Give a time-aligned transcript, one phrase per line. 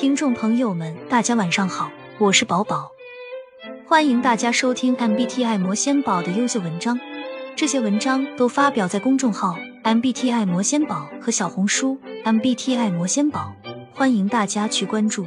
[0.00, 2.92] 听众朋友们，大家晚上好，我是宝宝，
[3.84, 6.96] 欢迎大家收听 MBTI 魔仙宝的优秀文章。
[7.56, 13.52] 这些文章都发表在公众号 MBTI 魔仙宝和小红书 MBTI 魔仙宝，
[13.92, 15.26] 欢迎大家去关注。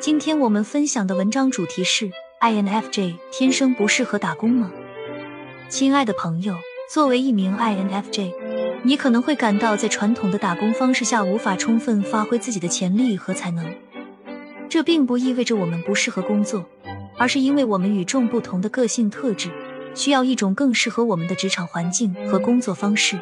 [0.00, 2.10] 今天我们分享的文章主题是
[2.40, 4.72] INFJ 天生不适合打工吗？
[5.68, 6.56] 亲爱的朋友，
[6.92, 8.32] 作为一名 INFJ，
[8.82, 13.64] 你可能会感到在传统的打工方式下无法充分发挥自己的潜力和才能。
[14.68, 16.64] 这并不意味着我们不适合工作，
[17.16, 19.50] 而是因为我们与众不同的个性特质。
[19.94, 23.18] 需要一种更适合我们的职场环境和工作方式。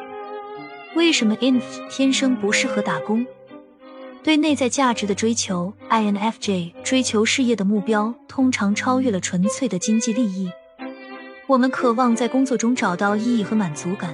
[0.95, 3.25] 为什么 INF 天生不适合打工？
[4.21, 10.51] 对内在价值的追求，INFJ 追求事业的目标通常超越了纯粹的经济利益。
[11.47, 14.13] 我们渴望在工作中找到意义和满足感，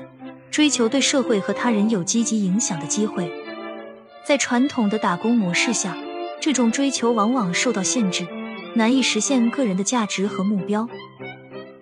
[0.53, 3.33] 追求对社会和他人有积极影响的机会。
[4.23, 5.97] 在传统的打工模式下，
[6.39, 8.27] 这种追求往往受到限制，
[8.75, 10.87] 难以实现个人的价值和目标。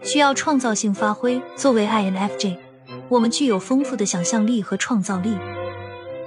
[0.04, 1.42] 需要创造性发挥。
[1.58, 2.56] 作为 INFJ，
[3.10, 5.38] 我们具有丰富的想象力和创造力。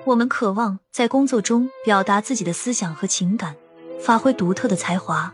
[0.05, 3.57] 我们渴望在工作中表达自己的思想和情感，
[3.99, 5.33] 发挥独特的才华。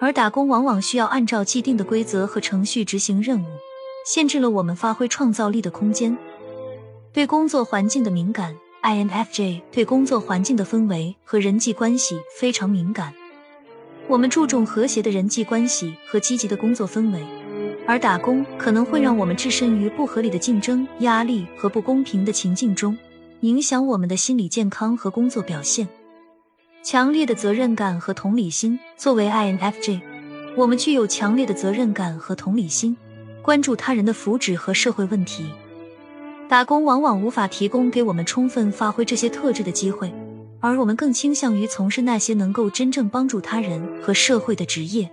[0.00, 3.46] 而打工往往需要按照既定的规则和程序执行任务，
[4.04, 6.16] 限制了我们发挥创造力的空间。
[7.12, 13.12] 对工作环境的敏感，INFJ 对工作环境的氛围和人际关系非常敏感。
[14.08, 17.22] 我们注重和谐的人际关系和积极的工作氛围。
[17.84, 22.96] 而打工可能会让我们置身于不合理的竞争、压力和不公平的情境中，
[23.40, 25.88] 影响我们的心理健康和工作表现。
[26.84, 30.00] 强烈的责任感和同理心，作为 INFJ，
[30.56, 32.96] 我们具有强烈的责任感和同理心，
[33.42, 35.46] 关注他人的福祉和社会问题。
[36.48, 40.12] 打工往往无法提供给我们充分发挥这些特质的机会，
[40.60, 45.10] 而我们更倾向于从事那些能够真正帮助他人和社会的职业。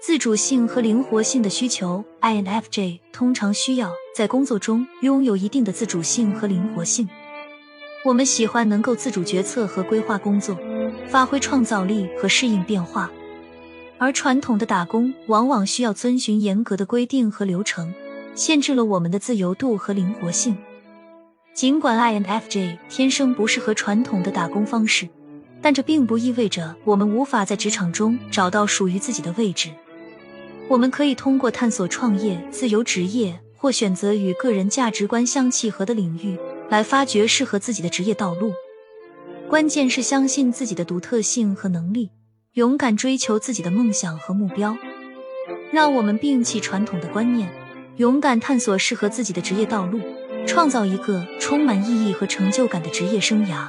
[0.00, 7.08] 自主性和灵活性的需求，INFJ 通常需要在工作中拥有一定的自主性和灵活性。
[8.04, 10.56] 我们喜欢能够自主决策和规划工作，
[11.08, 13.10] 发挥创造力和适应变化。
[13.98, 17.92] 而传统的打工往往需要遵循严格的规定和流程，
[18.34, 20.56] 限制了我们的自由度和灵活性。
[21.52, 25.08] 尽管 INFJ 天生不适合传统的打工方式，
[25.60, 29.70] 但这并不意味着我们无法在职场中找到属于自己的位置。
[30.68, 36.38] 我们可以通过探索创业、自由职业或选择与个人价值观相契合的领域，
[36.68, 38.52] 来发掘适合自己的职业道路。
[39.48, 42.10] 关键是相信自己的独特性和能力，
[42.58, 44.76] 勇敢追求自己的梦想和目标。
[45.70, 47.48] 让我们摒弃传统的观念，
[47.98, 50.00] 勇敢探索适合自己的职业道路，
[50.44, 53.68] 创造一个充满意义和成就感的职业生涯。